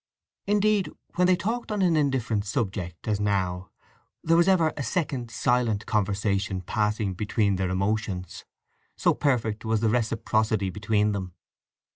Indeed 0.47 0.89
when 1.13 1.27
they 1.27 1.35
talked 1.35 1.71
on 1.71 1.83
an 1.83 1.95
indifferent 1.95 2.43
subject, 2.45 3.07
as 3.07 3.19
now, 3.19 3.69
there 4.23 4.35
was 4.35 4.47
ever 4.47 4.73
a 4.75 4.81
second 4.81 5.29
silent 5.29 5.85
conversation 5.85 6.61
passing 6.61 7.13
between 7.13 7.57
their 7.57 7.69
emotions, 7.69 8.43
so 8.97 9.13
perfect 9.13 9.63
was 9.63 9.79
the 9.79 9.89
reciprocity 9.89 10.71
between 10.71 11.11
them. 11.11 11.33